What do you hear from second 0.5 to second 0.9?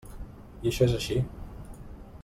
I això